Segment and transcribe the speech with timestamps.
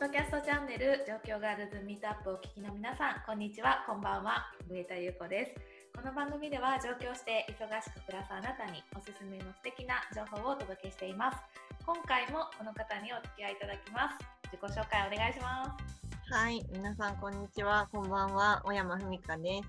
[0.00, 5.52] ドキャストチャンネル状況ガールズミートアップをお聞きの皆さんこんにちはこんばんは上田優子です。
[5.92, 11.36] この番組では上京して忙しく暮らすあなたにおすすめの素敵な情報をお届けしています。
[11.84, 14.16] 今回もこの方にお付き合いいただきます。
[14.48, 16.32] 自己紹介お願いします。
[16.32, 19.68] はい、皆さんこんにちは、こんばんは、小山文香です。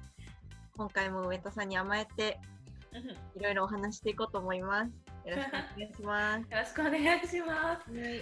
[0.77, 2.39] 今回も上田さんに甘えて、
[3.35, 4.91] いろいろお話していこうと思います。
[5.27, 6.47] よろしくお願いします。
[6.49, 7.91] よろしくお願いします。
[7.91, 8.21] はい、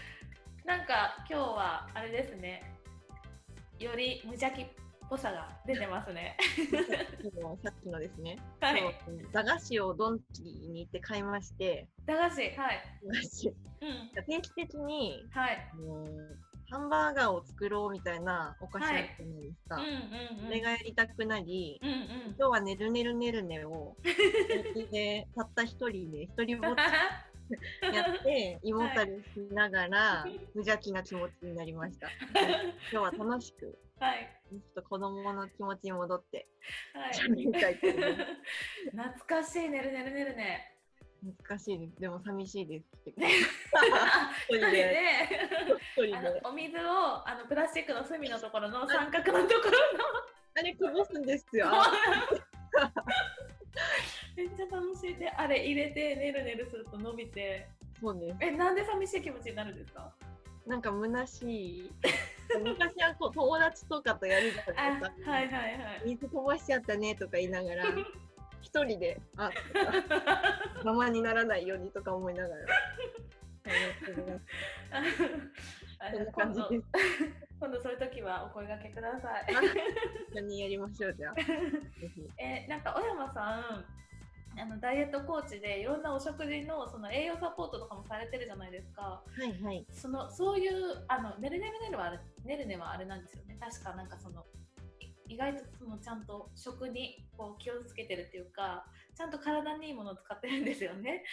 [0.70, 2.62] なんか今日はあれですね。
[3.80, 4.68] より無邪気っ
[5.09, 6.38] ぽさが出てますね。
[7.64, 8.84] さっきのですね、 はい。
[9.34, 12.84] 駄菓子をドンキに行って買いまして、駄菓子はい。
[13.04, 13.48] 駄菓子。
[13.50, 14.23] うん。
[14.26, 15.70] 定期的にはい。
[15.73, 16.05] あの
[16.70, 19.76] ハンバーガーを作ろうみたいなお菓子あるじゃないですか。
[19.78, 20.45] うんうんうん。
[20.45, 21.98] それがやりたくなり、うんうん。
[21.98, 23.95] 今日はねるねるねるねを、
[24.92, 26.78] でたった一人で、一人ぼっち
[27.94, 32.09] やって、胃もたれしながら、無邪気な気持ちになりました。
[32.91, 36.47] 今日は楽しく、はいちょっと子供の気持ちに戻って、
[36.94, 37.14] はい。
[37.14, 37.52] 懐
[39.28, 40.75] かしいねるねるねるね
[41.47, 42.00] 難しいです。
[42.00, 42.86] でも寂しいです。
[43.06, 43.14] 一
[44.50, 46.41] 一人人で。
[46.44, 49.72] お水をあのプラスチックの隅のところの三角のところ
[50.56, 51.67] あれ、こぼすんですよ。
[54.68, 57.68] ちゃ楽しいであれ入れてねるねるすると伸びて
[58.02, 58.38] そうです。
[58.42, 60.12] えなんで寂しい気持ちになるんですか？
[60.68, 61.44] なんか虚し
[61.78, 61.92] い。
[62.64, 65.32] 昔はこう友達とかとやるじゃあないですか。
[65.32, 67.84] はいはいはい水こぼしちゃったねとか言いながら、
[68.62, 72.66] 一人で、あ、とか我慢にならないようにとか思いながら。
[76.34, 76.70] 今度。
[77.60, 79.46] 今度そういう時はお声掛けください
[80.32, 81.36] 一緒にやりましょう、じゃあ。
[82.38, 83.86] えなんか小山さん
[84.62, 89.02] あのダイエットコーチでいろんなお食事のその栄養サポートとかもされてるじゃないですか。
[89.02, 89.86] はいはい。
[89.92, 93.58] そのそういうあのねるねるねるはあれねるねはあれなんですよね。
[93.59, 94.46] 確かなんかその
[95.28, 101.24] い意外とそのちゃんと食にこう気をつけてるっていうかちゃんと体にいいものを使ってるんですよね。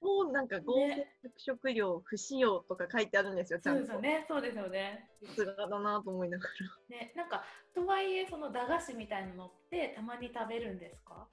[0.00, 3.82] もうなんか合成食料不使用とか書いてあるんですよ、ちそうゃんと。
[3.82, 4.24] ですよね。
[4.26, 5.10] そうですよね。
[5.26, 6.44] さすがだなと思いなが
[6.90, 6.96] ら。
[6.96, 7.12] ね。
[7.14, 11.26] なんかとはいえその駄菓子みたいなのってたまに食べるんですか？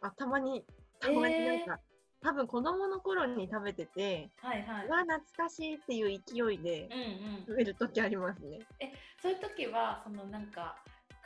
[0.00, 0.64] あ、たまに、
[1.00, 1.78] たまになんか、
[2.20, 8.58] 多分子供の頃に食べてて、はいはいうわ、懐かしいっていう勢いでうんうん食べるときありますね。
[9.22, 10.76] そういう時はそのなんか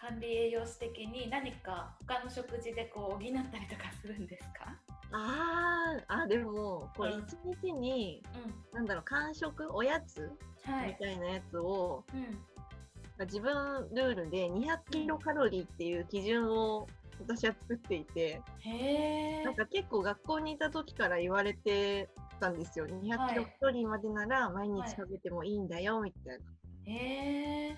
[0.00, 4.76] 管理栄養士的に何か他の食事でこう補ったりとかするんですか？
[5.12, 8.22] あーあ、でも、こううん一日に、
[8.72, 10.30] うん、なんだろう、間食、おやつ
[10.66, 10.96] みはい。
[11.00, 12.04] たいなやつを、
[13.18, 16.86] うん、自分ルールで200キロカロリーっていう基準を
[17.22, 18.40] 私は作っていて、
[19.44, 19.54] なん。
[19.54, 22.08] か結構学校にいた時から言われて
[22.40, 22.86] たんですよ。
[22.86, 26.44] 200キロはいカロリーまでなら毎日食べてもいいんだよ、みたいな。
[26.86, 27.76] へえ。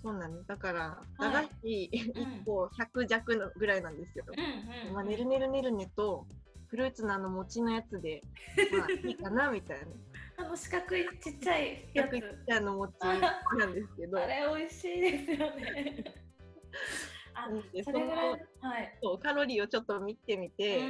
[0.00, 0.46] そうなんです。
[0.46, 4.24] だから、はい駄菓子1個100弱のぐらいなんですよ。
[4.36, 4.94] うんうん。
[4.94, 6.26] まあ、ねるねるねるねと、
[6.68, 8.22] フルーツのあの餅のやつで、
[8.78, 9.86] まあいいかなみたいな。
[10.38, 12.46] あの四角いちっちゃいや100いっつ。
[12.46, 12.92] ちゃいの餅
[13.58, 16.04] なんですけど あ、れ美味しいですよね。
[17.44, 17.48] あ
[17.84, 18.30] それぐらい。
[18.60, 18.98] そはい。
[19.02, 20.82] そうカロリーをちょっと見てみうんて、う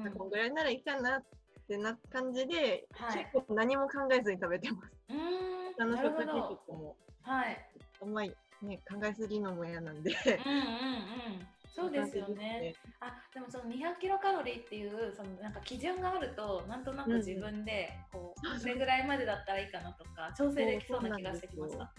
[0.00, 0.12] んうん。
[0.14, 1.24] こんぐらいならいいかなっ
[1.68, 4.92] てな感じで、はい結構何も考えずに食べてます。
[5.10, 5.74] うーん。
[5.76, 6.56] 他のなるほ食事とど。
[6.56, 7.58] かも、はい。
[8.02, 10.10] あんまりね、考えすぎのも嫌なんで。
[10.46, 11.46] うんうんうん。
[11.74, 12.72] そうですよね。。
[13.00, 21.92] あでもその200キロカロリーっていうそのなんか基準があるとなんとなく自分でこう、うんこれぐらいまでだったらいいかなとか調整できそうな気がしてきました。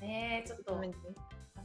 [0.00, 0.76] ねえちょっと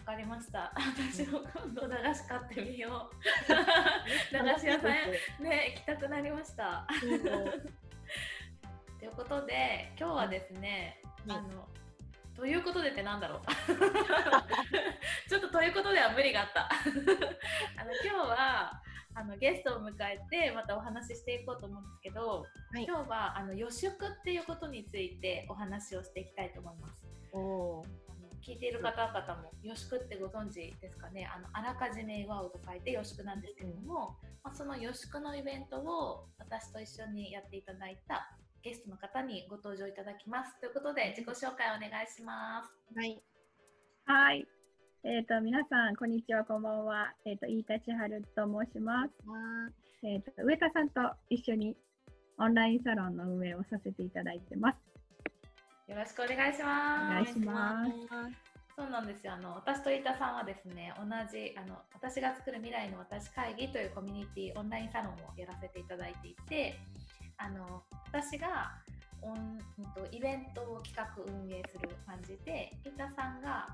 [0.04, 0.74] かりました。
[0.98, 3.10] 私も今度駄菓子買ってみよ
[3.50, 4.34] う。
[4.34, 5.06] 駄菓子屋さんへ
[5.40, 5.74] ね。
[5.76, 6.86] 行きたくなりました。
[9.00, 11.68] ということで今日はですね、はいあの
[12.36, 13.42] ということでってなんだろう。
[15.30, 16.66] ちょっとということでは無理があった。
[17.80, 18.82] あの今日は
[19.14, 22.84] あのゲストを迎えてまたお話ししていこうと思うんですけど、はい。
[22.86, 27.06] 今日はあの予祝っていうことについてお話をしていきたいと思います。
[27.34, 27.86] お
[28.46, 43.22] 聞いている方々も予祝ってご存知ですかねあのあらかじめ祝うと書いて予祝なんですけれども、まあ、その予祝のイベントを私と一緒にやっていただいたゲストの方にご登場いただきますということで自己紹介お願いしますはい。
[44.06, 44.46] はい。
[45.06, 47.14] えっ、と、皆さん、こんにちは、こんばんは。
[47.26, 49.30] えっ、と、飯田千春と申します。
[49.30, 49.36] わ
[50.04, 51.76] えっ、と、上田さんと一緒に
[52.38, 54.80] オンラインサロンの運営をさせていただいてます。
[55.94, 58.54] よろしくお願いしますお願いします。
[58.76, 66.80] そうなんですよあの私と飯田さんはですね同じあの私が作る未来の私会議というコミュニティオンラインサロンをやらせていただいていて
[67.38, 68.74] あの私が
[69.22, 73.70] オンうんとイベントを企画運営する感じで伊田さんが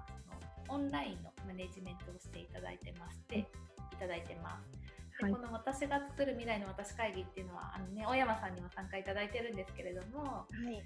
[0.67, 3.45] そのオンラインのマネジメントをしていただいてましてい
[3.97, 4.88] ただいてます。
[5.19, 10.81] この私が作る未来の私会議っていうのはあの、ね、小山さんにも参加いただいてるんですけれども、はい。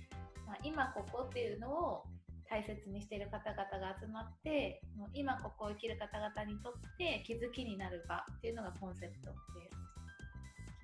[0.48, 2.04] まあ、今ここっていうのを
[2.50, 9.84] 大切にしている方々が集まってもう今ここを生きる方々にとって気づきになる場っていうのがコンセプトです。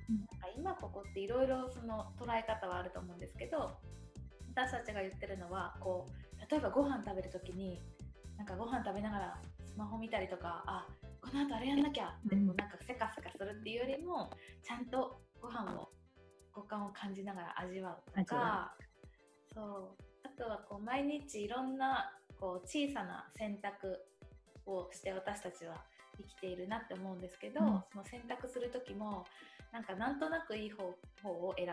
[0.10, 3.78] うんなんか今ここっていろいろその捉え方はあると思うんですけど
[4.56, 7.80] 私たちが言ってるのはこう例えばご飯食べる時に
[8.38, 9.38] なんかご飯食べながら
[9.68, 10.88] スマホ見たりとかあ
[11.22, 12.16] この後あれやんなきゃ。
[12.26, 12.48] ってうん。
[12.48, 14.30] こうなんかせかせかするっていうよりも
[14.64, 15.90] ちゃんとご飯を
[16.54, 18.76] 五感を感じながら味わうとか。
[19.54, 19.62] そ
[20.00, 20.04] う。
[20.24, 23.98] あとはこう毎日いろんなこう小さな選択
[24.66, 25.84] をして私たちは
[26.18, 27.84] 生きているなって思うんですけど、うん。
[27.92, 29.26] その選択する時も
[29.72, 31.72] なんかなんとなくいい方法を選ぶ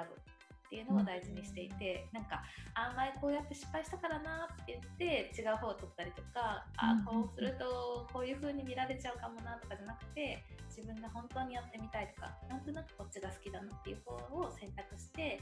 [0.66, 2.42] っていうのを大事にしていて、なんか
[2.74, 15.40] あ前こうやって失敗したからなって言って違う方を取ったりとか、うんこうするとこういう風に見られちゃうかもなとかじゃなくて自分が本当にやってみたいとかなんとなくこっちが好きだなっていう方を選択して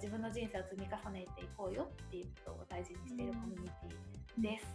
[0.00, 4.66] 自分の人生を積み重ねていこうよっていうことを大事にしているコミュニティです。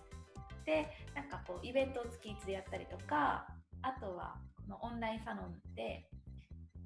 [0.65, 3.47] でなんかこうイベントを月1でやったりとか
[3.81, 4.35] あとは
[4.67, 6.07] このオンラインサロンで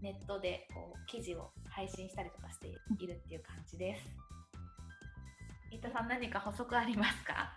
[0.01, 4.03] ネットでこう記事を配信したりとかしているっていう感じです。
[5.71, 7.53] 伊藤さん何か補足ありますか？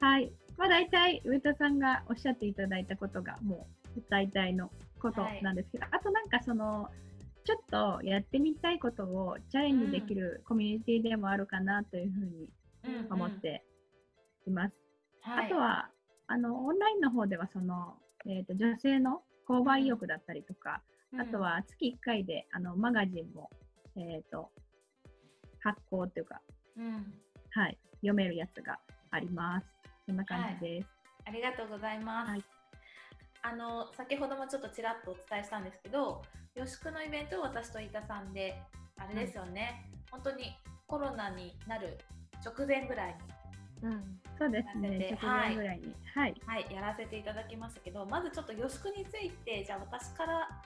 [0.00, 0.32] はい。
[0.56, 3.66] まあ大体上田さんがおっしゃっていただいたことがも
[3.96, 4.70] う大体の
[5.00, 6.88] ことなんですけど、あとなんかその
[7.44, 12.48] ちょっとやってみたいことをチャレンジできるコミュニティでもあるかなというふうに
[13.10, 13.64] 思って
[14.46, 14.74] います。
[15.22, 15.88] はい、あとは
[16.26, 17.94] あのオンラインの方ではその、
[18.26, 20.82] えー、と女性の購買意欲だったりとか、
[21.18, 23.50] あと、は月1回であのマガジンも、
[23.96, 24.50] えー、と
[25.60, 26.40] 発行というか、
[26.76, 27.14] うんうん
[27.50, 28.78] はい、読めるやつが
[29.10, 29.66] あります。
[30.06, 30.88] そんな感じです。
[31.26, 32.30] ありがとうございます。
[32.30, 32.44] はい
[33.42, 36.22] あの先ほどもちょっとちらっとお伝えしたんですけど、
[36.54, 38.60] よしくのイベントを私と伊田さんで、
[38.98, 40.56] あれですよね、本当に
[40.86, 41.98] コロナになる
[42.44, 43.16] 直前ぐらい
[43.82, 44.20] に、うん。
[44.38, 45.94] そうですね、直前ぐらいに。
[46.14, 46.34] はい。
[46.46, 50.62] はい、やらせていただきましたけど、まずちょっとよしくについて、じゃあ私から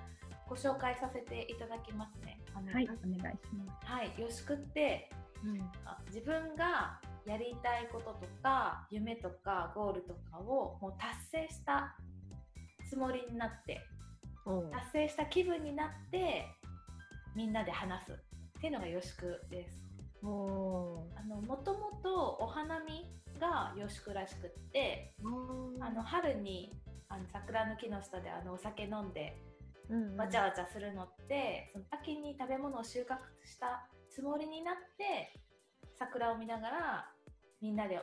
[0.49, 2.41] ご紹介させていただきますね。
[2.55, 3.87] あのはい、お願いします。
[3.87, 5.11] はい、よしくって
[5.45, 5.61] うん。
[5.85, 11.97] あ自分がやりたいこととか夢とかゴールとかをもう達成した
[12.89, 13.81] つもりになって
[14.73, 16.47] 達成した気分になって
[17.35, 19.85] みんなで話すっていうのがよしくです。
[20.23, 26.73] おあのもともとお花見がよしくらしくってーあの春に
[27.09, 29.54] あの桜の木の下であのお酒飲んでうん
[30.17, 33.17] わちゃわちゃするのって、その秋に食べ物を収穫
[33.47, 35.33] したつもりになって
[35.99, 37.11] 桜を見ながら
[37.61, 38.01] みんなで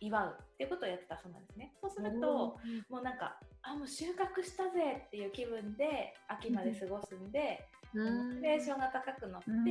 [0.00, 1.74] 祝うっていうことをやってたそうなんですね。
[1.80, 2.56] そうすると
[2.88, 8.28] もうなんかあもう収穫したぜっていう気分で秋まで過ごすんで、うん。
[8.28, 9.64] モチベーションが高くなって、うん。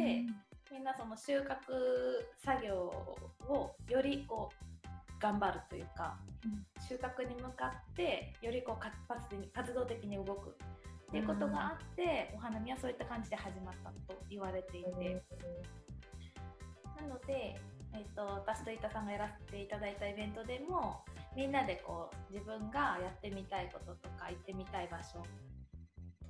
[0.72, 1.48] みんなその収穫
[2.38, 2.76] 作業
[3.48, 6.66] をよりこう頑張るというか、うん。
[6.88, 10.58] 収穫に向かってよりこう活発的に活動的に動く
[11.08, 15.24] っていうことがあって、お花見はそういった感じで始まったと言われていて、
[17.00, 17.56] なので、
[17.94, 21.04] えっと私と伊田さんがやらせていただいたイベントでも
[21.36, 25.26] みんなでこう自分がやってみたいこととか行ってみたい場所と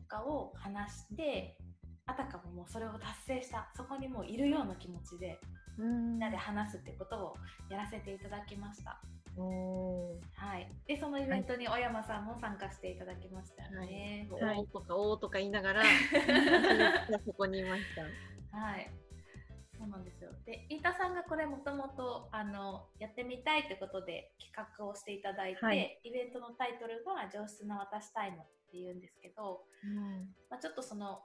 [0.08, 1.58] かを話して
[2.06, 5.40] あたかももうそれを達成したそこにもういるような気持ちで
[5.78, 6.12] うん。
[6.12, 7.36] みんなで話すってことを
[7.70, 9.00] やらせていただきました。
[9.38, 14.28] おはい、でそのイベントに小山さんも参加していただきましたよね。
[14.32, 15.84] ーはいおーとかおーとか言いながら
[17.26, 18.58] そこにいました。
[18.58, 18.90] はい。
[19.78, 20.32] そうなんですよ。
[20.46, 28.42] で、飯田さんがこれもともとあのやってみたいということで企画をしていただいて、はいイベントのタイトルが上質な私タイムっ
[28.72, 29.64] ていうんですけど、
[30.50, 31.24] まあ、ちょっとその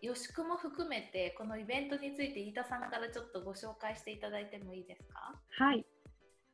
[0.00, 5.40] よしくも含めてこのイベントについて飯田さんからちょっとご紹介していただいてもいいですか？
[5.50, 5.86] はい。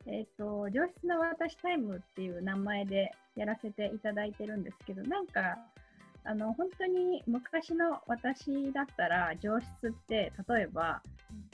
[0.05, 5.57] えっ、と、上質な私タイムっていう名前でやらせていただいてるんですけど、なんか、
[6.23, 11.01] あの、本当に昔の私だったら、上質って、例えば、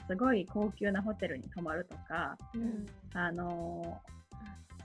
[0.06, 2.86] すごい高級なホテルに泊まるとか、うん。
[3.14, 4.00] あの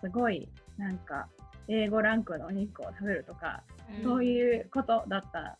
[0.02, 1.28] すごい、なんか、
[1.68, 3.64] A5 ランクのお肉を食べるとか、
[4.04, 5.58] そうういうことだった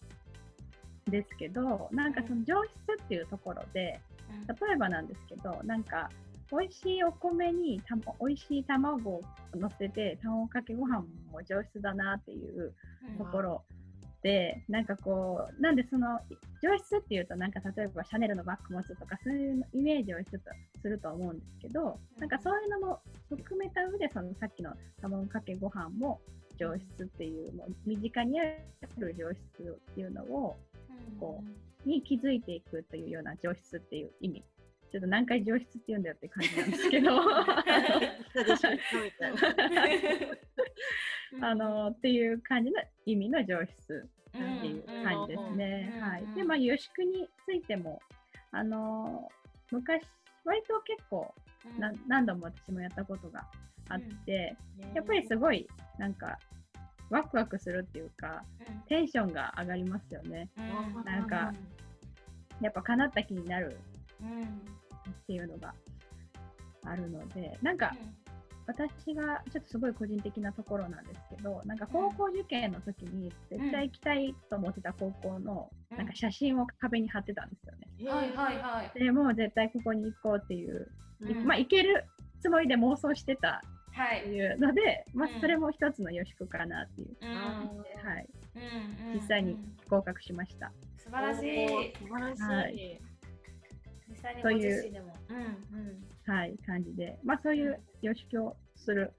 [1.10, 4.00] んですけど、なんかその上質っていうところで、
[4.34, 6.10] ん、例えばなんですけど、なんか、
[6.52, 9.22] 美味しいお米にたも美味しい卵を
[9.56, 11.00] 乗せて、卵かけご飯
[11.32, 12.74] も上質だなっていう
[13.10, 13.18] うん。
[13.18, 13.64] ところ
[14.18, 16.20] ってなんかこうなんでその
[16.62, 26.22] 上質っていうとなんか例えばシャネルのバッグ持つとかそういうイメージをちょっとすると思うんですけど、なんかそういうのも含めた上でそのさっきの卵かけご飯も
[26.60, 28.44] 上質っていうもう身近にあ
[29.00, 29.42] る上質
[29.92, 30.56] っていうのを
[31.20, 31.44] こ
[31.86, 34.44] うに気づいていくというような上質っていう意味
[34.92, 37.12] ちょっと何回上質って言うんだよって感じなんですけど。
[41.42, 45.98] あのっていう感じの意味の上質っていう感じですね。
[46.02, 46.26] はい。
[46.36, 48.02] で、まあ、予宿についても、
[48.52, 49.30] あの
[49.72, 50.04] 昔、
[50.44, 51.34] 割と結構
[51.80, 53.48] な、何度も私もやったことが
[53.90, 54.58] あって、
[54.94, 55.68] やっぱりすごい、
[55.98, 56.38] なんか、
[57.10, 58.44] ワクワクするっていうか、
[58.88, 60.50] テンションが上がりますよね。
[61.06, 61.54] なんか、
[62.62, 63.78] やっぱ叶った気になる
[65.10, 65.74] っていうのが
[66.84, 67.96] あるので、なんか、
[68.68, 78.10] 私がちょっとすごい個人的なところなんですけどなんか高校受験の時に絶対行きたいと思ってた高校のなんか写真を壁に貼ってたんですよね。
[78.10, 79.00] はいはいはい。
[79.00, 80.88] でもう絶対ここに行こうっていう、
[81.22, 82.06] うん、まあ行ける
[82.42, 83.62] つもりで妄想してた
[84.20, 89.58] っていうので、はい、まあそれも一つの予祝かなっていう感じで、はい、うん、実際に
[89.90, 90.72] 合格しました。
[90.98, 91.68] 素晴らしい。
[91.98, 92.44] 素晴らしい。
[92.44, 93.11] はい
[94.42, 94.94] そういう、
[95.30, 99.14] うんうん、はい、感じで、まあ、そういう予習をする、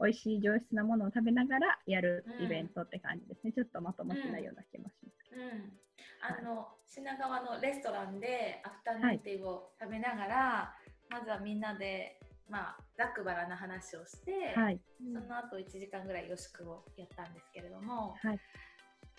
[0.00, 3.52] 美味しい上質なものを食べながらやるイベントって感じですね。
[3.52, 5.34] ちょっとまとまってないような気もします。
[5.34, 5.72] うん、
[6.20, 10.74] あの、はい、品川のレストランでアフタヌーンティーを食べながら、は
[11.10, 12.18] い、まずはみんなで、
[12.48, 18.40] まあ、ざっくばらな話をして、はい、その後1時間ぐらい予宿をやったんですけれども、はい、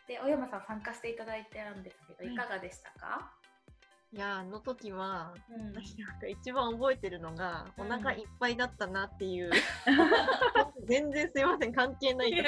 [0.07, 3.33] で小山さん参加していただいたんですけどいかがでしたか、
[4.17, 9.51] いやあの時は、うん、私なんか一番覚えてるのが、うん、お腹いっぱいだったなっていう、
[10.87, 12.43] 全然すいません関係ないけ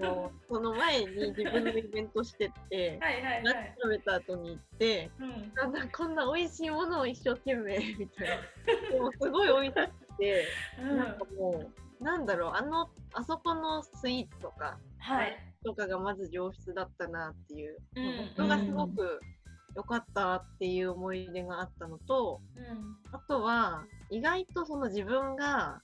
[0.00, 8.88] どもうその前に自分のイベントしてってはいはい、はい、食べた後に行って、うん、なんだこんな美味しいものを一生懸命 みたいな。
[8.90, 10.46] でもすごい美味しくて、
[10.80, 11.70] うん、なんかも
[12.00, 19.20] うなんだろうあのあそこのスイーツとか、はい、とかがまず上質だったなっていう、うん、僕がすごく、
[19.74, 25.80] よかったっていう思い出があったのと、うん、あとは意外とその自分が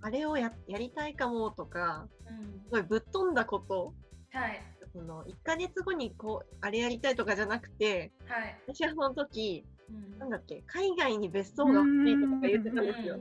[0.00, 3.92] あれをややりたいかもとか、うん、すごいぶっ飛んだこと、
[4.32, 4.62] はい、
[4.94, 13.20] その1ヶ月後にこうあれやりたいとかじゃなくて、はい、私はその時、うん、なんだっけ海外に別荘が欲しいとか言ってたんですよ。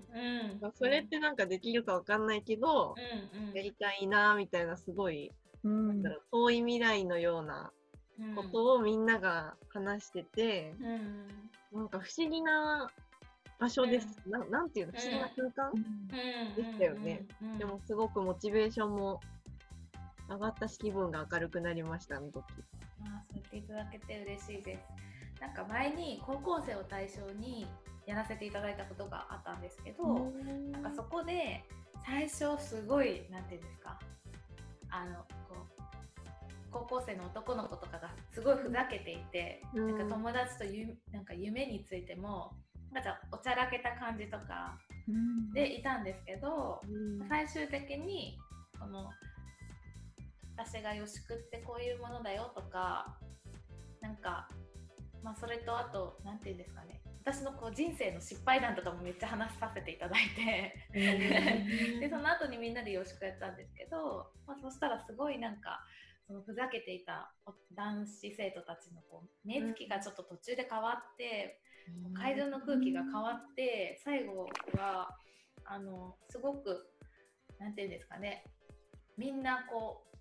[0.61, 2.93] うん、それってなんかできるかわかんないけど、
[3.33, 5.31] うんうん、やりたいなみたいなすごい、
[5.63, 7.71] うん、なんだろう遠い未来のような
[8.35, 10.73] ことをみんなが話してて、
[11.73, 12.89] うん、なんか不思議な
[13.59, 14.07] 場所です。
[14.25, 15.71] うん、ななんていうの不思議な空間、
[16.55, 17.25] でしたよね、
[17.57, 19.19] でもすごくモチベーションも
[20.29, 22.43] 上がったし気分が明るくなりましたあの時。
[23.01, 25.41] あそう言っていただけて嬉しいです。
[25.41, 27.67] なんか前に高校生を対象に
[28.05, 30.31] やらせていただいたことがあったんですけど、
[30.71, 31.63] なんかそこで
[32.05, 33.99] 最初すごいなんていうんですか。
[34.89, 35.25] あの
[36.73, 42.51] 高校生の男の子とかがすごいふざけていて、うん、なんか友達とゆなんか夢についても
[42.91, 44.77] なんかおちゃらけた感じとか
[45.53, 48.37] でいたんですけど、うん、最終的に
[48.79, 49.09] この
[50.57, 53.17] 私がよしくってこういうものだよとか
[54.01, 54.49] なんか、
[55.23, 57.01] まあ、それとあと何て言うんですかね。
[57.25, 60.75] 私のこう人生の失敗談とかもめっちゃ話させていただいて。
[62.01, 65.85] でその後にみんなでよしくやったんですけど、まあ、そしたらすごいなんか
[66.27, 67.31] そのふざけていた
[67.75, 71.59] 男子生徒たちのこう目つきがちょっと途中で変わって、
[72.07, 75.09] うん、会場の空気が変わって最後は
[75.65, 76.87] あのすごく
[77.59, 78.45] 何て言うんですかね。
[79.17, 80.13] みんなこう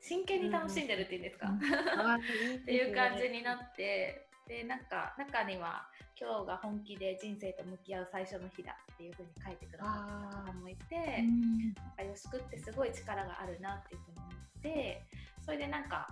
[0.00, 1.56] 真剣に楽しんでるっていうんですか、うん、
[2.60, 15.02] っていう感じになってでなんか中には今日が本気で人生と向き合う最初の日だっていう風に書いてくださった方もいて、うん、なんかよしくってすごい力があるなっていう風に思って
[15.44, 16.08] それでなんか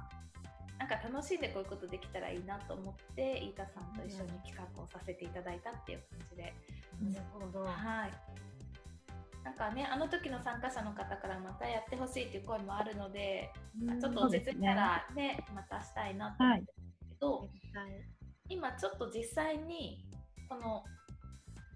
[0.78, 6.54] なんか楽しんでこういうことできたらいいなと思って飯田さんと一緒に企画をさせていただいたっていう感じで。
[7.00, 8.11] なるほど、はい。
[9.44, 17.49] なんかね、あの時の参加者の方からまたやってほしいっていう声もあるので、うん、ちょっと落ち着いたらね、ねまたしたいなと思ってるんですけど、はい、
[18.52, 20.04] 今ちょっと実際に
[20.49, 20.85] この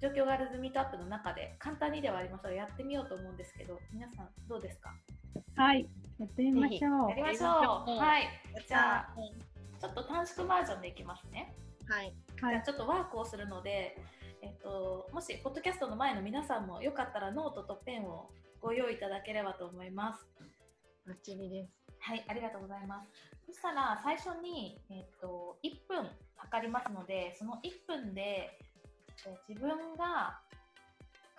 [0.02, 4.90] 状況ガールズミートアップの中で簡単にではありますがやってみようと思うんですけど皆さんどうですか？
[5.56, 7.10] はい、やってみましょう。
[7.10, 7.90] やりましょう。
[7.98, 8.28] はい。
[8.68, 9.14] じゃあ、
[9.80, 11.54] ちょっと短縮バージョンでいきますね。
[11.88, 12.12] はい。
[12.38, 13.96] じゃあちょっとワークをするので、
[14.42, 18.28] えっと、もしポッドキャストの前の皆さんもよかったらノートとペンを
[18.60, 20.26] ご用意いただければと思います。
[21.06, 21.72] バッチリです。
[22.00, 23.08] はい、ありがとうございます。
[23.46, 26.06] そしたら最初に、えっと1分
[26.36, 28.58] 測りますので、その1分で
[29.26, 30.38] えー自分が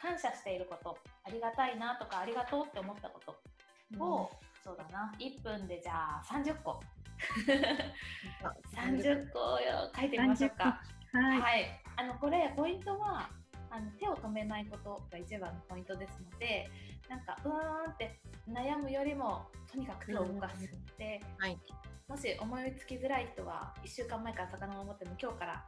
[0.02, 4.30] 感謝していること、ありがたいなとかありがとうって思ったことを、
[4.64, 6.82] そうだな、1分でじゃあ30個、
[8.76, 9.60] 30個を
[9.96, 10.82] 書いてみましょうか。
[11.14, 11.42] はい。
[11.42, 13.30] はい、あのこれポイントは
[13.70, 16.70] あの手を止めないことが一番のポイントですので
[17.10, 21.58] なんかうーんって悩むよりもとにかく手を動かすで、はい
[22.08, 25.66] もし思いつきづらい人は1週間前から遡っても今日から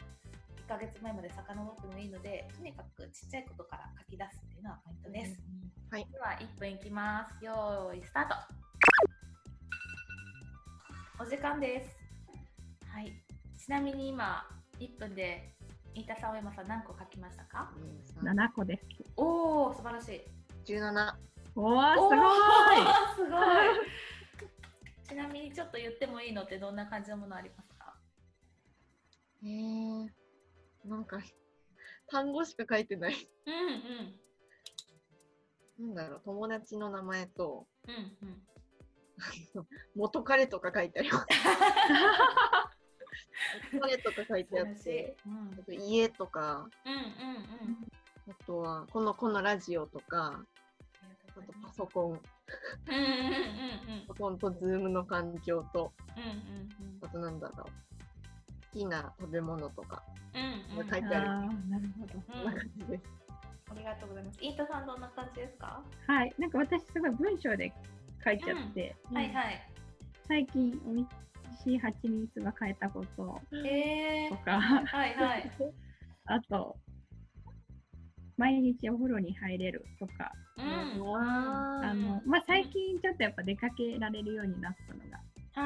[0.66, 5.38] 1ヶ月前まで遡ってもいいのでとにかくちっちゃいことから書き出すっていうのはポイントです。
[5.92, 6.08] はい。
[6.10, 7.44] では1分いきます。
[7.44, 8.36] よーいスタート。
[11.22, 11.90] お時間です。
[12.88, 13.12] はい。
[13.58, 14.46] ちなみに今
[14.80, 15.52] 1分で
[15.94, 17.70] 飯田さん、大山さん何個書きましたか
[18.24, 18.86] ？7個です。
[19.18, 20.22] おお素晴らしい。
[20.64, 21.18] 十七。
[21.58, 23.40] おー、すごいおーすごい。
[25.10, 27.96] ちなみにちょっと言ってもいいのってどんな感じのものありますか？
[29.44, 30.08] えー、
[30.86, 31.18] なんか
[32.08, 33.16] 単語しか書いてない。
[33.48, 33.54] うん
[35.84, 37.94] うんなんだろう、友達の名前とうん
[38.28, 39.68] うん。
[39.96, 41.26] 元彼とか書いてあります。
[43.74, 45.16] 元彼とか書いてあって、。
[45.26, 47.00] うんあと家とか、うんうん
[48.30, 50.44] あとはこのこのラジオとか、
[51.30, 52.22] あとパソコン、
[52.88, 52.96] うん。
[52.96, 60.04] うんうんうんパソコンとズームの環境と、うんうんあとなんだろう、好きな食べ物とか、
[60.34, 60.90] うんうんうん。
[60.90, 61.30] 書いてある。
[61.30, 62.14] あーなるほど。
[62.16, 63.04] うんこんな感じです。
[63.72, 64.40] ありがとうございます。
[64.42, 65.84] イータさんどんな感じですか？
[66.08, 66.34] はい。
[66.40, 67.72] なんか私すごい文章で
[68.24, 69.72] 書いちゃって、はいはい。
[70.28, 71.06] 最近おい
[71.64, 75.52] しい蜂蜜が買えたことえー、とか、はいはい。
[76.26, 76.78] あと、
[78.40, 81.18] 毎日お風呂に入れるとか、うん。
[81.18, 85.20] あの、まあ、最近ちょっとやっぱ出かけられるようになったのが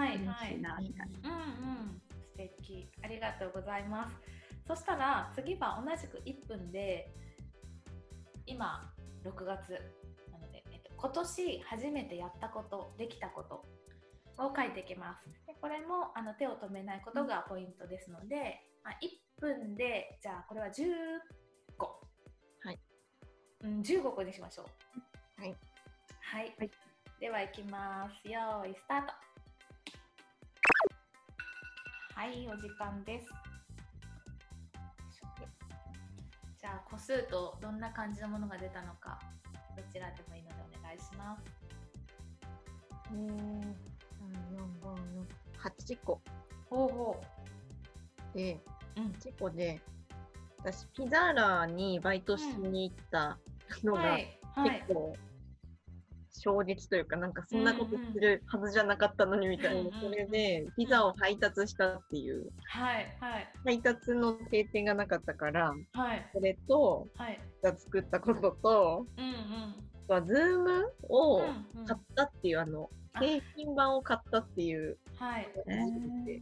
[0.07, 0.53] 嬉。
[0.53, 1.19] しいなって感じ。
[1.23, 2.01] うんうん。
[2.31, 2.89] 素敵。
[3.03, 4.15] ありがとうございます。
[4.67, 7.13] そしたら次は同じく1分で
[8.47, 8.91] 今
[9.23, 9.71] 6月
[10.31, 13.65] なので、えっと、今年初めてやったことできたこと
[14.43, 15.29] を書いていきます。
[15.45, 20.79] でこれもあの手を止めないことがポイントですので、まあ、1分でじゃあこれは10個。
[20.79, 20.89] は
[21.36, 21.42] い。
[23.63, 24.65] うん、15個にしましょ
[25.38, 25.41] う。
[25.41, 25.56] はい。
[26.21, 26.56] はい。
[26.58, 26.71] はい
[27.23, 28.28] では行きます。
[28.28, 29.13] よーいスタート。
[32.13, 33.28] はい、お時間です。
[36.60, 39.17] じゃあ個数とどんな感じのものが出たのか
[39.78, 41.43] どちらでもいいのでお願いします。
[43.12, 43.32] えー、3、
[44.58, 44.95] 4、5、
[45.62, 46.19] 6、8個
[46.69, 47.21] ほうほ
[48.36, 48.60] で、
[48.97, 49.02] う。
[49.02, 49.08] うん。
[49.12, 49.80] 8個で、
[50.58, 53.38] 私、ピザーラにバイトしに行った
[53.83, 54.17] のが、
[54.63, 54.93] 結。
[54.93, 55.15] 構
[56.36, 63.07] 衝撃というか、なんかそんなことするはずじゃなかったのにみたいな、それでピザを配達したっていう、はい。
[63.21, 63.47] はい。
[63.63, 66.29] 配達の経験がなかったから、はい。
[66.33, 67.36] それと、はい。
[67.36, 69.31] ピザ作ったことと、うんうん。
[69.31, 71.53] あとは Zoomを
[71.86, 74.97] 買ったっていう、あの、あ製品版を買ったっていう。
[75.15, 75.47] はい。
[75.67, 76.41] えー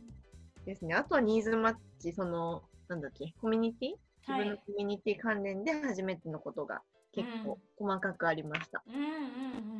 [0.66, 0.94] ですね。
[0.96, 3.90] あとはニーズマッチ、その、なんだっけ、コミュニティ？
[4.28, 6.82] 自分のコミュニティ関連で初めてのことが
[7.14, 8.84] 結構細かくありました。
[8.88, 9.08] うんうんう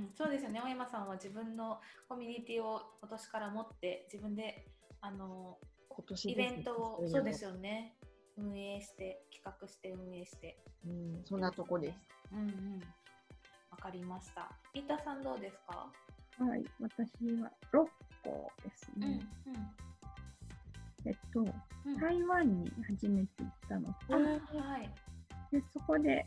[0.08, 0.62] ん、そうですよね。
[0.62, 4.66] 大山さんは自分のコミュニティを今年から持って自分で
[5.00, 5.58] あの
[5.90, 7.96] 今年イベントをそうですよね。
[8.38, 10.58] 運営して企画して運営して。
[10.86, 12.00] うん、そんなとこです。
[12.34, 12.80] うんうん。
[13.70, 14.52] わかりました。
[14.74, 15.92] 伊田さんどうですか？
[16.40, 17.86] はい、私は6
[18.24, 19.20] 個ですうんね。
[19.48, 19.56] うん
[21.04, 21.40] えっと、
[21.86, 21.98] うん。
[22.00, 24.90] 台湾に初めて行ったのと、あはい。
[25.52, 26.24] でそこで、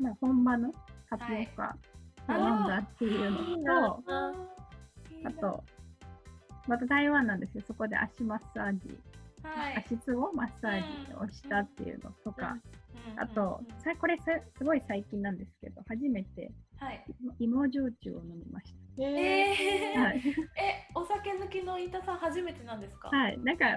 [0.00, 0.72] まあ、本場の
[1.10, 1.76] タピオカ
[2.28, 4.32] を飲んだっていうのと、あ
[5.24, 5.64] あと、
[6.66, 8.98] また台湾なんですけど、そこで足マッサージ、
[9.42, 9.76] はい。
[9.86, 12.60] 足つぼマッサージをしたっていうのとか、うん
[13.16, 17.04] あと、さこれさすごい最近なんですけど、初めてはい。
[17.38, 20.00] 芋焼酎を飲みましええた。
[20.00, 23.08] はい、ー、 え、お酒好きの伊田さん初めてなんですか？
[23.08, 23.76] はい、なんかあ、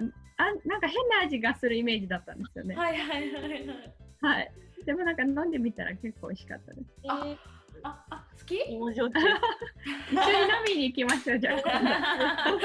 [0.66, 2.76] なんか変な味がするイメージだったんですよね。
[2.76, 3.96] はいはいはいはい。
[4.22, 4.52] はい。
[4.86, 6.88] でもなんか飲んでみたら結構美味しかったです。
[7.08, 7.36] あ
[7.84, 8.62] あ、あ、好き？
[8.64, 9.12] 面白い。
[9.12, 12.58] 一緒に飲みに行きましょう、じゃあ。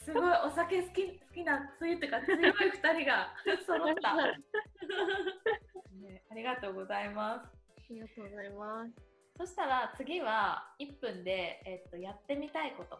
[0.04, 3.34] すごいお酒好き好きな強いっていうか強い二人が
[3.66, 4.16] 揃った、
[6.00, 6.22] ね。
[6.30, 7.46] ありがとうございます。
[7.46, 8.92] ありがとうございます。
[9.36, 12.96] そしたら次は1分で、えっと、やってみたいこと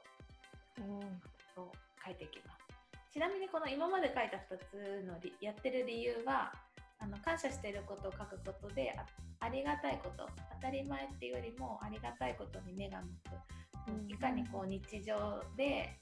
[1.61, 1.73] を
[2.05, 2.59] 書いていきます。
[3.11, 6.53] ちなみにこの今まで書いた2つのりやってる理由は
[7.01, 9.05] あの感謝していることを書くことであ
[9.41, 13.09] ありがたいこと当たり前っていうよりもありがたいことに目が向
[13.87, 13.93] く。
[13.93, 14.11] うん。
[14.11, 15.97] いかにこう日常で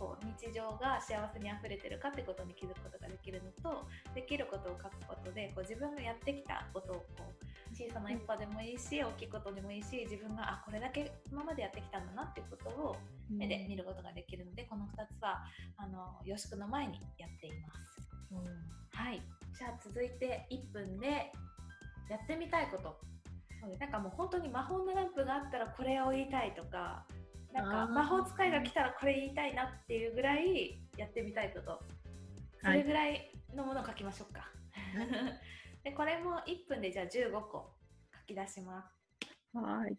[0.00, 3.84] こう日常が幸せにあふれてるかってことに気づくことができるのと
[4.14, 12.96] できることを書くことでこう自分がやってきたことをこう小さな一歩でもいいし、大きいことでもいいし自分があこれだけ今までやってきたんだなっていうことを
[13.30, 15.44] 目で見ることができるので、この2つは
[15.76, 18.00] あの予宿の前にやっています。
[18.96, 19.22] はい、
[19.56, 21.30] じゃあ続いて1分で
[22.08, 22.98] やってみたいこと。
[23.78, 27.04] なんかもう本当に魔法のランプがあったらこれを言いたいとか
[27.52, 31.80] なんか魔法使いが来たらこれ言いたいなっていうぐらいやってみたいこと。
[32.62, 34.52] それぐらいのものを書きましょうか、
[35.82, 37.74] でこれも1分でじゃあ15個
[38.12, 39.56] 書き出します。
[39.56, 39.96] はい。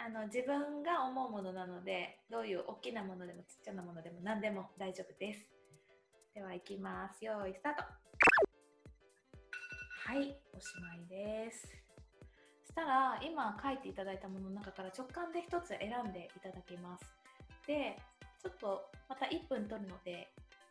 [0.00, 5.48] あの自分が思うものなのでどういう大きなものでもちっちゃなものでも何でも大丈夫です。
[6.34, 7.24] では行きます。
[7.24, 7.82] よーいスタート。
[10.06, 11.66] はいおしまいです。
[11.66, 11.87] そ
[12.68, 17.04] したら今書いていただいたものの中から直感で一つ選んでいただきます。
[17.66, 17.96] で
[18.42, 20.28] ちょっとまた1分取るので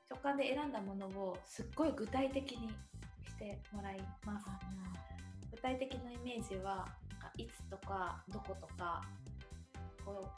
[0.10, 2.70] 直感で選んだものをすっごい具体的に
[3.26, 4.46] してもらいます。
[5.52, 9.02] 具体的なイメージはなんかいつとかどことか
[10.06, 10.30] こ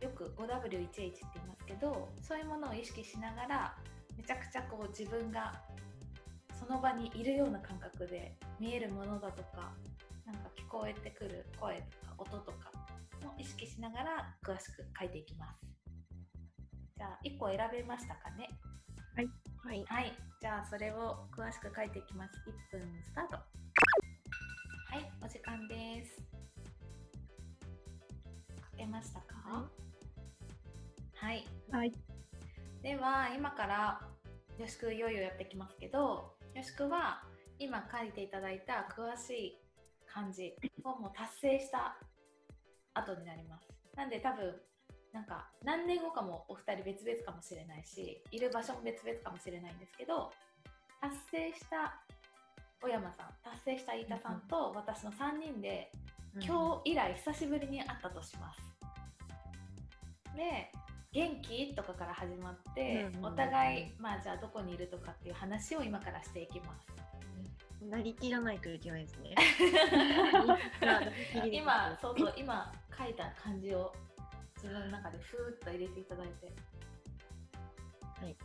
[0.00, 3.76] うよく 5W1H って言いますけどそういうものを意識しながら
[4.16, 5.52] めちゃくちゃこう自分が
[6.58, 9.72] その場にいるような感覚で見えるものだとか
[10.34, 12.72] なんか聞こえてくる声とか音とか
[13.22, 15.60] も意識しながら詳しく書いていきます
[16.96, 18.48] じゃあ1個選べましたかね？
[19.64, 19.84] はい。
[19.86, 22.34] はい、じゃあそれを詳しく書いていきます。
[22.72, 23.36] 1分スタート。
[23.36, 23.42] は
[24.98, 26.20] い、お時間です。
[28.72, 29.34] 書けましたか？
[29.44, 29.68] は
[31.14, 31.46] はい。
[31.70, 31.92] はい。
[32.82, 34.00] では今から
[34.58, 37.22] よしくいよいよやっていきますけど、よしくは
[37.58, 39.63] 今書いていただいた詳しい
[40.14, 41.96] 漢字をもう達成した
[42.94, 43.68] 後になります。
[43.96, 44.54] なんで多分
[45.12, 50.30] なんか何年後かもお二人別々かもしれないし、いる場所も別々かもしれないんですけど、
[51.00, 52.00] 達成した
[52.80, 55.90] 小山さん、達成した飯田さんと私の3人で
[56.40, 58.60] 今日以来久しぶりに会ったとします。
[60.36, 60.70] で
[61.12, 61.74] 元気？
[61.74, 66.86] とかから始まって、うんうんお互いまあじゃあどこにいるとかっていう話を今からしていきます。
[67.90, 69.34] なりきらないといけないですね。
[71.52, 73.94] 今そうそう今書いた漢字を
[74.56, 76.46] 自分の中でふーっと入れていただいて、
[78.20, 78.36] はい、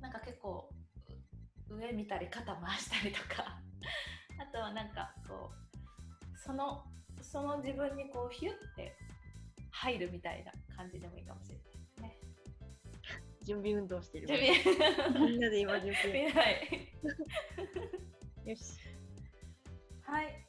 [0.00, 0.68] なんか結構
[1.70, 3.58] う上見たり肩回したりとか
[4.38, 6.84] あとはなんかこうその
[7.20, 8.96] その自分にこうヒュッて
[9.70, 12.20] 入るみたいな感じでもいいかもしれないですね。
[13.42, 14.26] 準備運動してる。
[14.26, 16.12] 準備みんなで今準備。
[16.28, 16.88] 見ない
[18.44, 18.78] よし。
[20.02, 20.46] はい。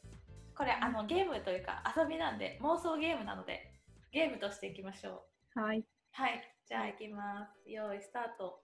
[0.57, 3.71] これあのゲームというか遊びなんで妄想ゲームなので
[4.11, 5.59] ゲームとしていきましょう。
[5.59, 5.83] はい。
[6.11, 6.41] はい。
[6.67, 7.69] じゃあ行きます。
[7.69, 8.59] 用意スタート。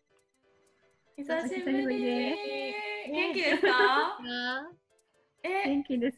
[1.18, 2.74] 久久しぶり
[3.12, 3.68] 元気ですか？
[3.72, 4.20] あ
[5.44, 6.18] え、元気です。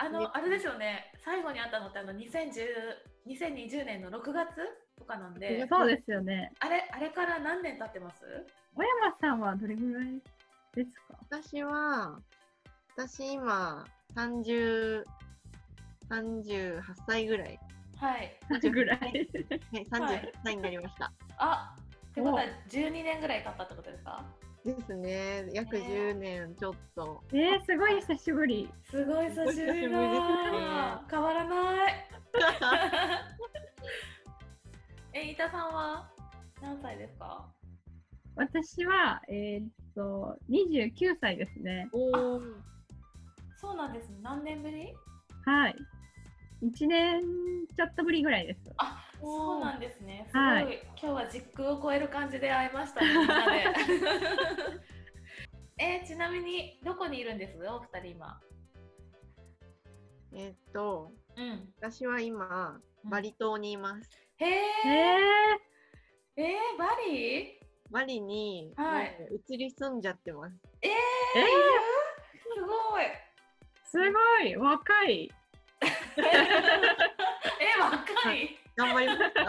[0.00, 1.12] ああのあれですよね。
[1.24, 4.48] 最後に会ったのってあの2010 2020年の6月
[4.98, 6.52] とかなんで、そうですよね。
[6.60, 8.24] あれあれから何年経ってます？
[8.74, 10.20] 小山さんはどれぐらい？
[10.74, 11.16] ですか？
[11.30, 12.18] 私は、
[12.96, 13.84] 私今、
[14.16, 15.04] 30、
[16.10, 17.58] 38歳ぐらい。
[17.96, 18.38] はい。
[18.70, 18.98] ぐらい。
[19.00, 19.28] はい、
[19.86, 21.12] 38歳になりました。
[21.38, 21.76] あ、
[22.10, 24.24] ってことは12年ぐらい経ったってことですか？
[24.64, 25.44] ですね。
[25.52, 27.22] 約ね10年ちょっと。
[27.32, 28.72] えー、すごい久しぶり。
[28.84, 29.98] すごい久しぶりね。
[31.10, 32.08] 変わらない。
[35.12, 36.10] え、飯田さんは
[36.62, 37.46] 何歳ですか？
[38.36, 41.88] 私は、えーっと、29歳ですね。
[41.92, 41.98] お
[42.36, 42.40] お。
[43.56, 44.18] そうなんですね。
[44.22, 44.92] 何年ぶり？
[45.44, 45.76] はい。
[46.62, 47.22] 1年
[47.76, 48.60] ちょっとぶりぐらいです。
[48.78, 50.26] あ、そうなんですね。
[50.28, 53.06] すごい、はい今日は時空を超える感じで会いましたね。
[53.14, 53.64] みんなで
[56.02, 57.58] えちなみにどこにいるんです？
[57.68, 58.40] お二人今。
[60.32, 61.72] えっと、うん。
[61.80, 64.10] 私は今、バリ島にいます。
[64.38, 64.50] へえ
[66.36, 67.60] ええー、バリ？
[67.90, 70.54] バリに、はい移り住んじゃってます。
[70.82, 70.94] えー、え？
[72.42, 73.04] すごい。
[73.04, 73.08] ー、
[73.84, 75.30] すごい若い。
[76.16, 76.20] え、
[77.80, 78.58] 若い。
[78.76, 79.40] 頑張りました。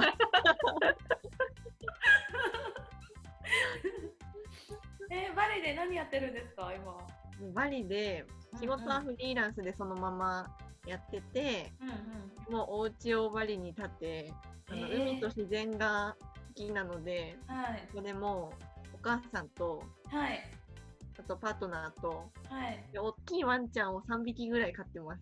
[5.12, 6.98] えバリで何やってるんですか今？
[7.54, 8.26] バリで
[8.60, 11.91] 仕事はフリーランスでそのままやってて、うんう
[12.52, 12.54] ん。
[12.54, 14.34] もうお家をバリに建て
[14.69, 18.53] あの、えー海と自然が好きなのではいそこでも
[18.93, 20.39] うお母さんとはい
[21.19, 22.83] あとパートナーとはい。
[22.91, 25.21] で大きいワンちゃんを3匹ぐらい飼ってます。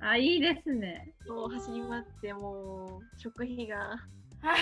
[0.00, 1.12] ああ、いいですね。
[1.26, 4.60] そう走り回ってもう食費がはい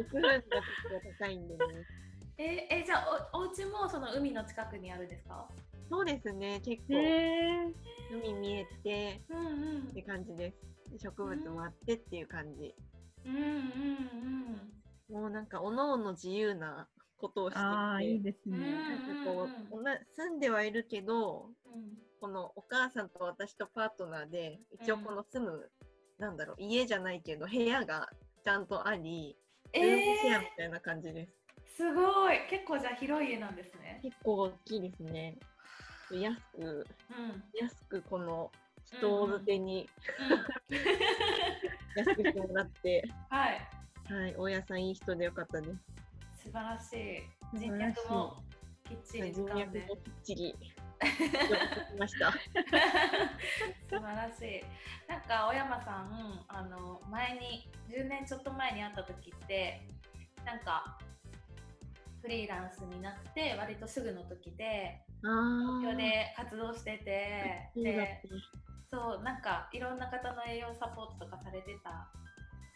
[0.00, 0.30] 6分が
[1.20, 1.60] 高いんでね。
[2.38, 5.48] ええじゃあおお家もその海の近くにあるんですか？
[5.88, 7.72] そうですね結構へえ。
[8.12, 10.90] 海見えてうんうんって感じです。
[10.92, 12.66] で植物もあってっていう感じ。
[12.66, 12.91] うん
[13.26, 14.72] うん
[15.08, 18.32] もうなんかおのおの自由なことをしてああ、いいて。
[18.32, 18.56] ですね。
[18.58, 25.70] なんかこうんうおな住んではいるけどうんこのお母さんと私とパートナーで一応うんこの住む、
[26.18, 28.08] なんだろう家じゃないけど部屋が
[28.44, 29.36] ちゃんとあり、
[29.72, 31.76] えルームシェアみー、たいな感じです。
[31.76, 33.98] すごい結構じゃあ広い家なんですね。
[34.02, 35.38] 結構大きいですね。
[36.10, 38.50] 安くうん安くこの
[38.84, 39.88] 人づてに。
[40.68, 40.78] うん。
[41.96, 43.68] 安くしてもらって、はい。
[44.12, 46.44] はい大家さんいい人でよかったです。
[46.44, 47.58] 素晴らしい。
[47.58, 48.42] 人脈も
[48.88, 50.54] きっちり人脈もきっちり。
[51.02, 52.32] きました。
[53.90, 54.64] 素晴らしい。
[55.08, 59.86] なんか小山さんあの前に10年ちょっと前に会った時って
[60.44, 60.98] なんか
[62.20, 68.22] フリーランスになって割とすぐの時であ東京で活動しててで
[68.92, 72.08] そうなんかいろんな方の栄養サポートとかされてた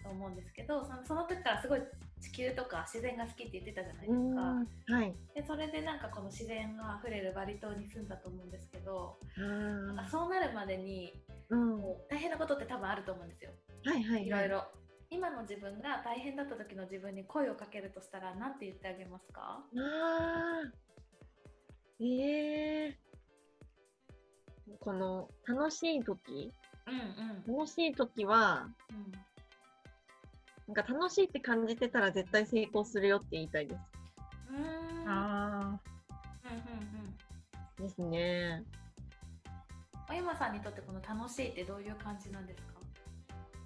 [0.03, 1.83] と思うんですけどそのその時からすごい
[2.23, 4.41] 地球とか自然が好きって言ってたじゃないですか。
[4.89, 5.15] たはい。
[5.35, 11.13] でそれでなんかこの自然が溢れるバリ島に住んだと思うんですけど、あーあそうなるまでに
[11.51, 11.83] うん。
[12.09, 13.51] 大変なことって多分あると思うんですよ
[13.85, 14.65] はいはいはいいろいろ。
[15.11, 19.41] 今の自分が大変だった時の自分に声をかけるとしたら何て言ってあげますか？
[19.41, 20.73] ああ。
[22.01, 22.99] ええ
[24.81, 26.53] この楽しい時
[26.87, 26.95] うん
[27.51, 27.57] うん。
[27.59, 29.13] 楽しい時は、うん。
[30.75, 33.81] なんか楽しいって感じてたら絶対成功するよって言いたいです。
[34.51, 34.59] うー。
[34.59, 34.69] んうんう
[35.05, 35.81] んあ
[37.79, 37.87] うん。
[37.87, 38.65] ですね。
[40.09, 42.75] 小山さんにとってこの楽しいってどういう感じなんですか？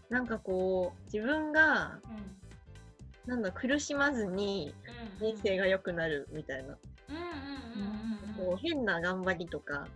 [0.08, 2.36] なんかこう、自分が、うん
[3.26, 4.74] なんだ、苦しまずに
[5.20, 6.72] 人生が良くなるみたいな。
[6.72, 6.76] う
[8.54, 9.86] う変な頑張りとか、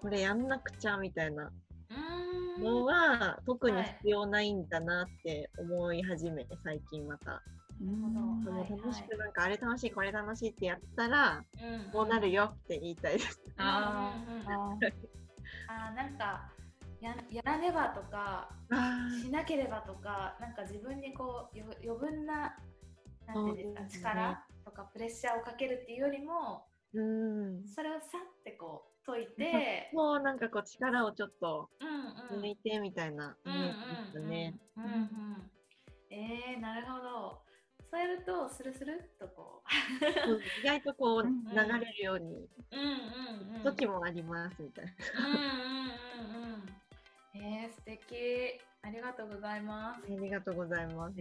[0.00, 1.50] これやんなくちゃみたいな
[1.90, 7.32] うんのは特に必要ないんだなって思い始めて、最近また。
[7.32, 7.42] あ。
[7.80, 13.40] うんそのはい楽しくなんかあれ楽しいこれ楽しいってやったらうんこうなるよって言いたいです。
[13.56, 14.12] あ
[15.68, 16.50] あなんか
[17.00, 22.56] ややらねばとかあしなければとかなんか自分にこうよ余分な
[23.26, 27.68] なんていうんですかね力とかプレッシャーをかけるっていうよりもうん。
[27.68, 29.90] それをさってこう解いて。
[29.96, 31.70] もうなんかこう力をちょっと
[32.30, 33.50] 抜いてみたいなイ
[34.12, 34.54] ですね。
[36.10, 37.42] えー、なるほど。
[37.90, 39.62] そうやるとスルスルっとこ
[40.24, 42.46] そう意外とこううん流れるように
[43.64, 44.92] 時もありますみたいな。
[45.26, 46.66] うんうんうんうん。
[47.34, 48.60] えー、素敵。
[48.82, 50.02] ありがとうございます。
[50.04, 51.14] ありがとうございます。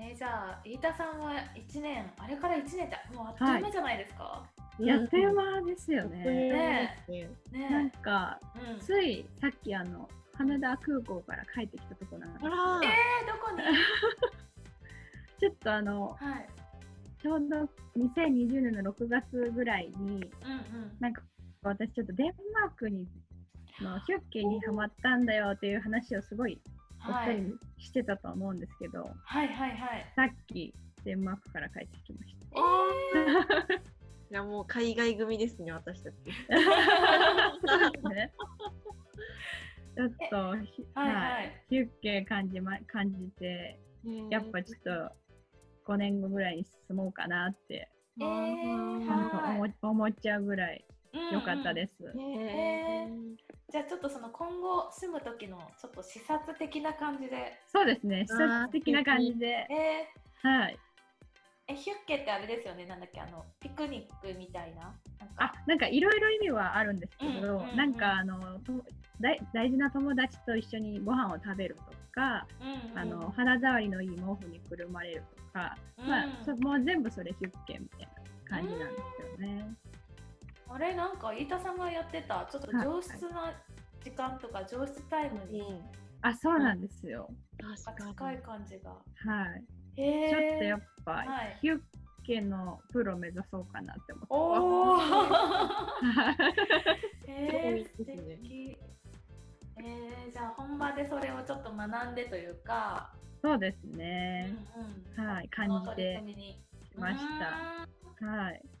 [0.00, 6.94] えー、じゃあ飯田さんは1年あれから1年ってもうあっという間じゃないですか、やっという間ですよね。
[7.08, 7.70] ね。
[7.70, 8.38] なんか、
[8.80, 12.46] ついさっきあの、羽田空港から帰ってきたところなんです。
[12.46, 12.56] あら。
[12.56, 13.62] ー、えー、どこに？
[15.38, 16.48] ちょっとあの、はい。
[17.20, 20.30] ちょうど2020年の6月ぐらいに、うんうん。
[21.00, 21.22] なんか
[21.62, 23.08] 私ちょっとデンマークに、
[23.80, 26.60] のヒュッケにハマったんだよっていう話をすごい
[27.08, 30.12] おはい二人にしてたと思うんですけど、はいはいはい。
[30.14, 30.72] さっき
[31.04, 33.74] デンマークから帰ってきました。
[33.74, 33.97] え
[34.30, 36.14] いやもう海外組ですね私たち。
[38.10, 38.32] ね。
[39.96, 41.64] ちょっとはいはい。
[41.70, 43.80] ヒュッケ感じ,、ま、感じて、
[44.30, 44.82] やっぱちょっ
[45.86, 50.84] と5年後ぐらいに進もうかなって、えー思思っちゃうぐらい
[51.32, 51.96] 良かったす、です。
[53.70, 57.58] じゃあちょっとその今後住む時のちょっと視察的な感じで。
[57.66, 60.08] そうですね、視察的な感じで、え
[60.42, 60.78] はい。
[61.68, 64.94] ー、えヒュッケってあれですよねなんだっけあのピクニックみたいななん
[65.36, 68.72] あか、なんかいろいろ意味はあるんですけど、うんうんうんなんかあのと
[69.20, 78.08] 大大事な友達と一緒にご飯を食べるとか、うんうんあの肌触りのいい毛布にくるまれるとか、まあうんそもう全部それヒュッケみたい
[78.50, 79.66] な感じなんですよね。
[80.70, 83.52] あれなんか飯田さんがやってたちょっと上質な
[84.04, 85.80] 時間とか上質タイムにうん
[86.20, 87.30] あ、そうなんですよ。
[87.84, 88.42] 確か近いに。
[88.42, 88.90] 感じが。
[88.90, 88.96] は
[89.56, 89.64] い。
[90.02, 91.80] へちょっとやっっぱ、はいヒュッ
[92.24, 94.36] ケのプロ目指そうかなって思ってお
[94.92, 94.96] お。
[94.96, 97.30] ます。
[97.30, 98.78] へー素敵。
[99.80, 104.52] えー、じゃあ本場でそれをちょっと学んでというか、そうですうんね。
[105.16, 106.22] うん、はい、感じて
[106.90, 108.26] きました。
[108.26, 108.60] はい。
[108.62, 108.78] うん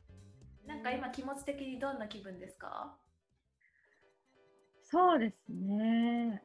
[0.68, 2.94] なんか今気持ち的にどんな気分ですか？
[4.82, 6.42] そうですね。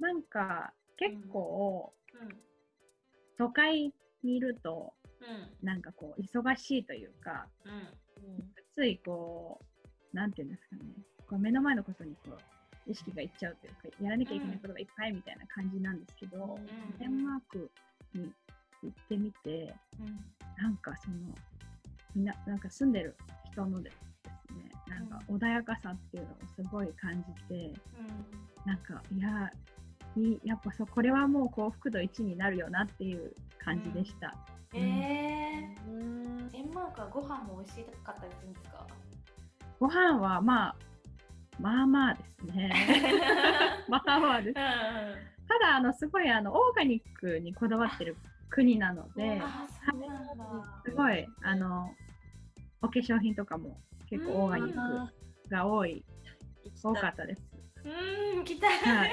[0.00, 2.40] なんか結構うん
[3.38, 5.66] 都会にいるとうん。
[5.66, 7.94] なんかこう忙しいというか、うん。
[8.74, 9.60] ついこ
[10.12, 10.92] う、なんていうんですかね、
[11.28, 16.58] こう目の前のことにこう意識がいっちゃうというか、やらなきゃいけないことがいっぱいみたいな感じなんですけど、
[16.98, 17.70] デンマーク
[18.14, 18.32] に
[18.82, 20.18] 行ってみて、うん。
[20.62, 21.16] なんかその、
[22.14, 23.16] みんな、なんか住んでる
[23.52, 23.96] 人のです
[24.54, 27.72] ね、なんか穏やかさっていうのをすごい感じて、
[28.66, 29.50] なんか、いや、
[30.16, 34.34] いいやっぱそう、これはもう幸福度1になるよなっていう感じでした。
[34.74, 36.48] えーうん。
[36.48, 38.86] デンマークはご飯も美味しかったりするんですか？
[39.78, 40.76] ご飯はまあ、
[41.58, 42.72] まあまあですね。
[43.88, 44.54] まあまあです。
[44.54, 44.62] た
[45.58, 48.16] だ、あの、すごい、あの、オーガニックにこだわってる
[48.50, 49.42] 国なので、
[50.84, 51.94] すごい、あの、
[52.82, 54.86] お化粧品とかも結構オーガニッ
[55.46, 56.04] クが多い、
[56.82, 57.42] 多かったです。
[57.84, 59.10] うーん行きたい、はい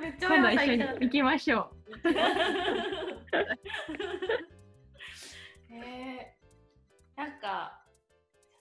[0.00, 1.70] めっちゃ今度一緒に行きましょ
[5.70, 7.84] えー、なんか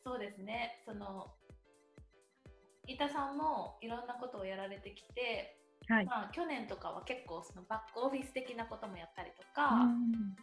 [0.03, 1.33] そうですねその
[2.87, 5.57] 伊田さんもいろんなことをやられてきて、
[5.89, 5.93] う。
[5.93, 6.05] はい。
[6.05, 10.35] まあ、去年とかは結構そのバックオフィス的なこともやったりとうか、ん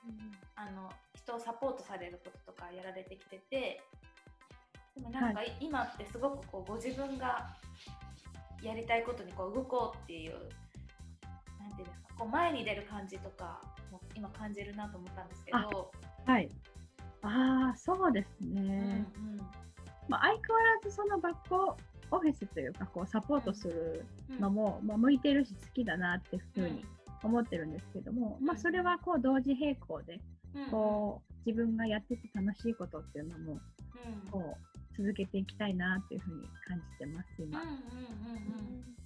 [0.57, 3.83] あの人をサポートされることとかやられてきてて
[4.99, 7.55] でもなんか、今ってすごくこうご自分が
[8.63, 10.33] やりたいことにこう動こうっていう
[11.61, 13.61] なんていうんですかこう前に出る感じとか
[13.93, 15.93] も今感じるなと思ったんですけど。
[16.27, 16.49] はい。
[17.23, 19.07] ああ、そうですうんね。
[20.09, 21.55] まあ、相変わらずそのバック
[22.11, 24.39] オフィスというか、こう、サポートするうん。
[24.41, 26.85] のも、まあ、向いてるし好きだなっていうふうに
[27.23, 30.21] 思ってるんですけども、まあ、それはこう、同時並行で、
[30.55, 30.71] うん。
[30.71, 34.31] こう、自分がやってて楽しいことっていうのも、うん。
[34.31, 37.63] こう、続けていきたいなっていうふうに感じてます、今。
[37.63, 37.81] うんうんうんう
[38.85, 38.99] ん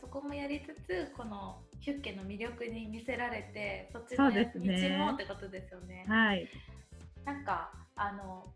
[0.00, 6.04] そこもやりつつこのヒュッケの魅力に見せられてそっちの道そうですねもってことですよね。
[6.08, 6.48] はい。
[7.24, 8.46] なんかあの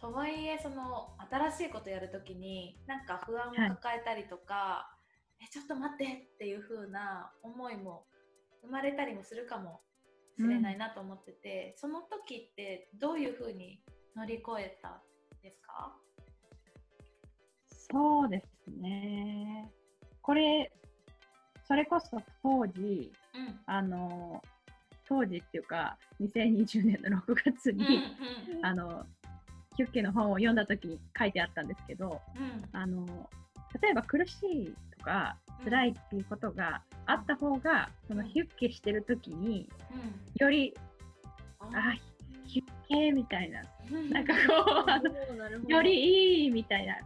[0.00, 4.88] とはいえその新しいことやるときになんか不安を抱えたりとか、
[5.40, 8.04] えちょっと待ってっていう風な思いも
[8.62, 9.80] 生まれたりもするかも
[10.36, 13.80] しれないなと思ってて、その時ってどういう風に
[14.16, 14.92] 乗り越えたん
[15.42, 15.96] ですか？
[17.90, 19.70] そうですね。
[20.22, 20.70] これ、
[21.66, 24.42] それこそ当時、うんあの、
[25.06, 28.02] 当時っていうか、2020年の6月に、
[28.54, 29.06] うんあの、
[29.78, 32.68] ヒュッケの本を読んだ時に書いてあったんですけど、うん。
[32.72, 33.06] あの、
[33.80, 39.68] 例えば苦しいとか辛いっていうことがあった方が、そのヒュッケしてる時に、
[40.40, 40.74] より、
[41.70, 41.76] うん。
[41.76, 41.94] あ、
[42.44, 44.10] ヒュッケみたいな、うん。
[44.10, 44.84] なんかこ
[45.66, 46.96] う、 よりいいみたいな、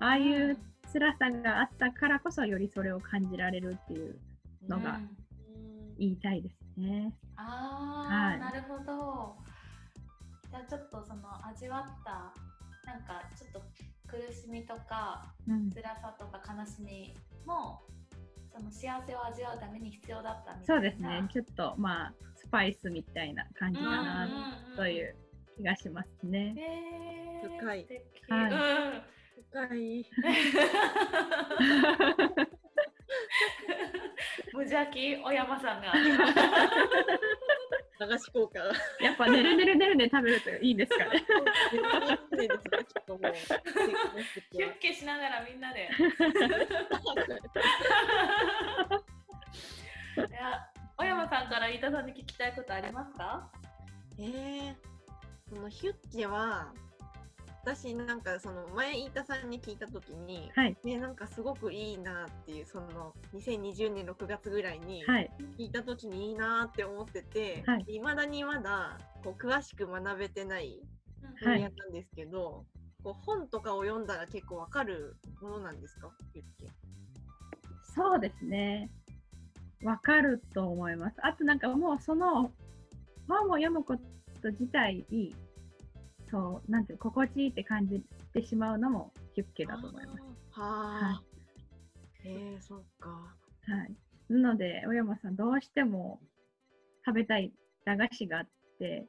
[0.00, 0.58] ああいう
[0.92, 4.18] 辛さがあったからこそ、よりそれを感じられるっていう
[4.68, 5.18] のがうん
[5.98, 7.12] 言いたいですね。
[7.36, 9.36] ああ、はいなるほど。
[10.50, 12.32] じゃあちょっとその味わった
[12.90, 13.60] なんかちょっと
[14.06, 17.82] 苦しみとかうん、辛さとか悲しみも
[18.54, 20.76] その幸せを味わうために必要だったみたいな。
[20.76, 21.28] そうですね。
[21.32, 25.16] ちょっとまあ、スパイスみたいな感じだなうんうんうんという
[25.56, 26.54] 気がしますね。
[26.56, 29.17] へー深い素敵はいうん
[29.50, 30.06] 深い。
[34.52, 35.92] 無邪気小山さんが。
[38.00, 38.72] 流し効果が。
[39.00, 41.24] やっぱねるねるねるね食べるといいですかね。
[42.30, 43.32] 全然ですね、きっともう。
[44.52, 45.88] ヒュッケしながらみんなで。
[50.18, 53.50] いや小山さんから飯田さんに聞きたいことありますか？
[54.18, 54.74] えー、
[55.48, 56.72] そのヒュッケは
[57.74, 60.76] 私なんかその前飯田さんに聞いた時に、はい。
[60.84, 65.30] ねなんかすごくいいなっていうその2020年6月ぐらいにはい。
[65.58, 70.80] 聞いた時にいいなって思ってて、はいいまだにまだこう詳しく学べてない
[71.40, 72.64] 分はい野なんですけど、
[73.04, 76.10] こう本とかを読んだら結構わかるものなんですか？
[76.32, 76.72] ヒュッケ
[77.94, 78.88] そうですね。
[79.82, 81.16] わかると思います。
[81.22, 82.50] あとなんかもうその
[83.28, 83.96] 本を読むこ
[84.42, 85.34] と自体いい。
[86.30, 88.02] そう、なんていうの心地いいって感じ
[88.32, 90.22] てしまうのもヒュッケだと思います。
[90.50, 91.22] はあ、
[92.24, 93.08] えー、そっか。
[93.10, 94.32] はい。
[94.32, 96.20] なので、小山さん、どうしても
[97.06, 97.52] 食べたい
[97.84, 98.48] 駄菓子があっ
[98.78, 99.06] て、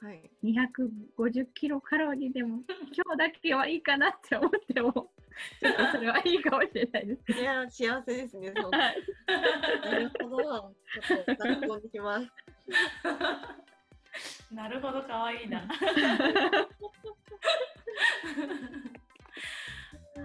[0.00, 0.30] はい。
[0.44, 2.62] 250キロカロリーでも、
[2.94, 5.12] 今日だけはいいかなって思っても、
[5.60, 7.32] ちょっとそれはいいかもしれないです。
[7.32, 8.52] いや、幸せですね。
[8.56, 9.04] そうはい。
[9.82, 10.74] なるほど。
[11.06, 12.28] ちょっと参考にします。
[14.50, 15.60] なるほど可愛いな。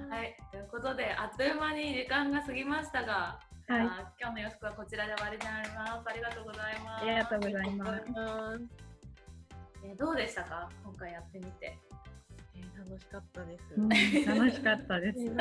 [0.10, 3.82] はい、ということで、あっという間に時間が過ぎましたが、はい。
[3.82, 6.10] あ今日の洋服はこちらで終わりになります。
[6.10, 7.04] ありがとうございます。
[7.06, 8.02] ありがとうございます。
[9.84, 10.68] えーどうでしたか？
[10.84, 11.78] 今回やってみて。
[12.56, 13.64] えー楽しかったです。
[13.78, 15.20] うん楽しかったです。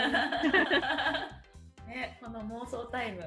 [1.86, 3.20] ね、この妄想タイム。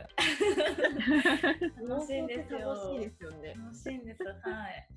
[1.89, 3.53] 楽しいんですよ楽しいですよね。
[3.55, 4.23] 楽しいんです。
[4.23, 4.87] はい。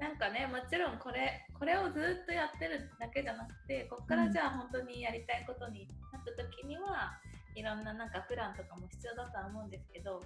[0.00, 7.20] なんかね、もちろんこれ、これをずっとやってるだけじゃなくて、ここからじゃあ本当にやりたいことになった時には、
[7.54, 10.22] いろんななんかプランとかも必要だとは思うんですけど、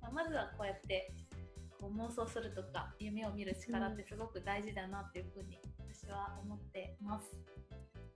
[0.00, 1.10] まあ、まずはこうやって
[1.80, 5.58] こう妄想するとか夢を見る力ってすごく大事だなっていうふうに
[5.92, 7.34] 私は思ってます。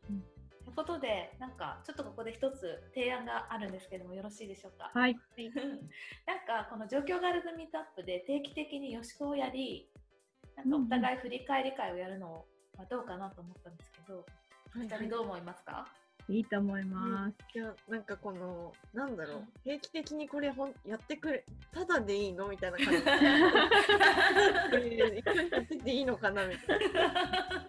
[0.09, 0.23] うん
[0.65, 4.91] ということで、なんかちょっとここで一つ提案があるんですけどもよろしいでしょうか？
[4.95, 5.17] はい。
[6.25, 9.91] なんかこの状況ガールズミートアップで定期的に予習をやり、
[10.65, 12.45] なんかお互い振り返り会をやるの
[12.79, 14.25] はどうかなと思ったんですけど、
[14.75, 15.87] 二、人どう思いますか？
[16.29, 17.59] いいと思います。
[17.59, 19.37] いやなんかこのなんだろう。
[19.39, 19.41] ん。
[19.41, 22.47] う定期的にこれほんやってくれただでいいの？
[22.49, 23.03] みたいな感じ。
[23.03, 23.09] こ
[24.77, 26.47] れ一回やってていいのかな？
[26.47, 27.69] みたいな。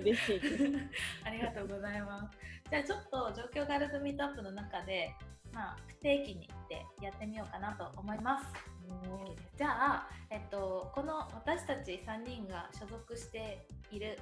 [0.00, 0.64] 嬉しいです。
[1.24, 2.38] ありがとうございます。
[2.70, 5.10] じゃあちょっと状況ガールズミートアップの中で、
[5.52, 8.46] まあ不定期に行ってやってみようかなと思います。
[9.56, 14.18] じゃあ、えっと、この私たち3人が所属している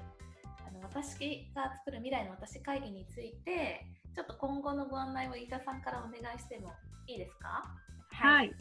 [0.66, 6.72] あの私が作る未来の私会議についてちょっと今後のご案内を飯田さんからお願いしても
[7.06, 7.64] いいですか？
[8.12, 8.52] はい。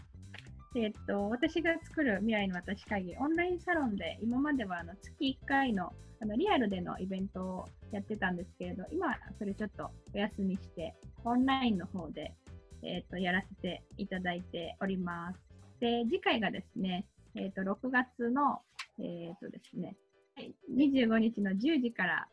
[0.76, 5.92] えっと、私が作る未来の私会議、オンラインサロンで今まではあの月1回の
[6.22, 9.08] あのリアルでのイベントをやってたんですけれど、今
[9.40, 10.94] それちょっとお休みして、
[11.24, 12.34] オンラインの方で、
[12.84, 15.40] えっとやらせていただいております。
[15.80, 17.06] で、次回がですね、
[17.36, 18.62] えっと6月の、
[19.00, 19.96] えっとですね、
[20.76, 22.28] 25日の10時から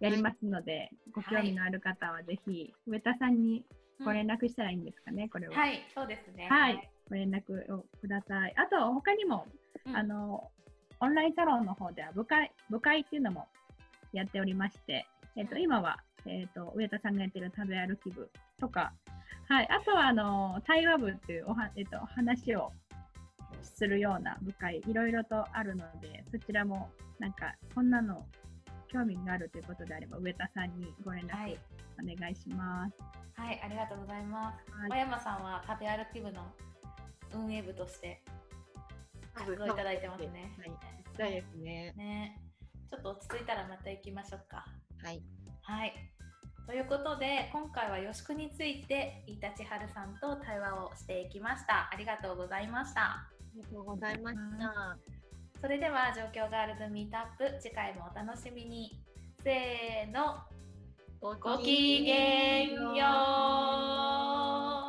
[0.00, 3.64] やりますので、ご興味のある方はぜひ、上田さんに
[4.04, 5.56] ご連絡したらいいんですかね、これは。
[5.56, 8.54] はいそうですねはい、ご連絡をください。
[8.56, 9.46] あと、他にも、
[9.86, 10.50] うんあの、
[11.00, 13.46] オンラインサロンの方では部会、部会っていうのも
[14.12, 15.06] やっておりまして、
[15.36, 18.30] えっ、と、うん今は、えっ、と、上田さんがやってる食べ歩き部
[18.60, 18.92] とか、
[19.48, 22.72] はい、あとは、あの、対話部っていうおは、えっ、と、話を
[23.62, 28.26] するような部会、いろいろとあるので、そちらも、なんか、こんなの
[28.88, 31.58] 興味があるということであれば、上田さんにご連絡はい
[32.00, 32.94] お願いします。
[33.40, 34.72] はい、ありがとうございます。
[34.72, 36.46] はい小山さんは食べ歩き部の
[37.34, 38.22] 運営部として
[39.34, 40.54] 活動いただいてますね。
[40.58, 40.76] はい、行
[41.12, 41.92] きたいですね。
[41.96, 42.40] ね、
[42.90, 44.64] ちょっと落ち着いたらまた行きましょうか。
[45.02, 45.22] はい。
[45.62, 45.92] はい。
[46.68, 51.88] ということで、今回はよしくについて飯田千春さんと対話をしていきました。
[51.90, 53.00] ありがとうございました。
[53.00, 54.98] ありがとうございました。
[55.62, 59.00] それでは状況ガールズミートアップ次回もお楽しみに。
[59.42, 60.40] せーの、
[61.22, 63.06] ごごきげんよ
[64.84, 64.87] う。